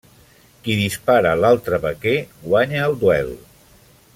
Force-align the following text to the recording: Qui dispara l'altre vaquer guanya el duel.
Qui 0.67 0.77
dispara 0.79 1.33
l'altre 1.43 1.79
vaquer 1.83 2.15
guanya 2.53 2.81
el 2.89 2.99
duel. 3.05 3.31